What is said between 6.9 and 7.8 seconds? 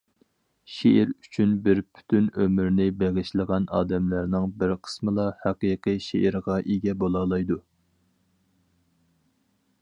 بولالايدۇ.